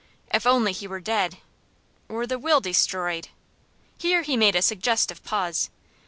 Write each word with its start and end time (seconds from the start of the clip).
If 0.33 0.47
only 0.47 0.71
he 0.71 0.87
were 0.87 0.99
dead 0.99 1.37
or 2.09 2.25
the 2.25 2.39
will 2.39 2.59
destroyed" 2.59 3.27
Here 3.99 4.23
he 4.23 4.35
made 4.35 4.55
a 4.55 4.63
suggestive 4.63 5.23
pause. 5.23 5.69